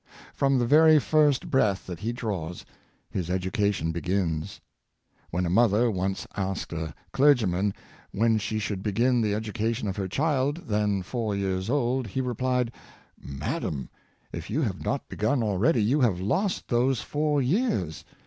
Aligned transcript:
From 0.33 0.57
the 0.57 0.65
very 0.65 0.97
first 0.97 1.51
breath 1.51 1.85
that 1.85 1.99
he' 1.99 2.11
draws, 2.21 2.65
his 3.11 3.29
education 3.29 3.91
begins. 3.91 4.59
When 5.29 5.45
a 5.45 5.49
mother 5.51 5.91
once 5.91 6.25
asked 6.35 6.73
a 6.73 6.95
clergyman 7.13 7.75
when 8.11 8.39
she 8.39 8.57
should 8.57 8.81
begin 8.81 9.21
the 9.21 9.33
educa 9.33 9.75
tion 9.75 9.87
of 9.87 9.97
her 9.97 10.07
child, 10.07 10.67
then 10.67 11.03
four 11.03 11.35
years 11.35 11.69
old, 11.69 12.07
he 12.07 12.19
replied: 12.19 12.71
"Mad 13.15 13.63
am, 13.63 13.91
if 14.33 14.49
you 14.49 14.63
have 14.63 14.83
not 14.83 15.07
begun 15.07 15.43
already, 15.43 15.83
you 15.83 16.01
have 16.01 16.19
lost 16.19 16.69
those 16.69 17.01
four 17.01 17.39
years. 17.39 18.03